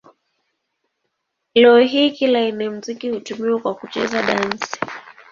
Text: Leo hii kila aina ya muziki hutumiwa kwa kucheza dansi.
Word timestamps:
Leo 1.53 1.79
hii 1.79 2.11
kila 2.11 2.39
aina 2.39 2.63
ya 2.63 2.71
muziki 2.71 3.09
hutumiwa 3.09 3.59
kwa 3.61 3.75
kucheza 3.75 4.21
dansi. 4.23 4.77